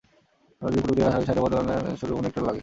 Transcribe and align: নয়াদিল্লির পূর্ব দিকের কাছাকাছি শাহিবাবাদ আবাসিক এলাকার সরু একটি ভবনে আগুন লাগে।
নয়াদিল্লির 0.59 0.85
পূর্ব 0.87 0.93
দিকের 0.99 1.05
কাছাকাছি 1.07 1.27
শাহিবাবাদ 1.27 1.53
আবাসিক 1.61 1.67
এলাকার 1.77 1.97
সরু 1.99 2.13
একটি 2.13 2.19
ভবনে 2.25 2.35
আগুন 2.37 2.47
লাগে। 2.47 2.59